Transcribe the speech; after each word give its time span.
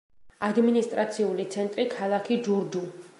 ადმინისტრაციული 0.47 1.45
ცენტრი 1.57 1.87
ქალაქი 1.95 2.39
ჯურჯუ. 2.49 2.87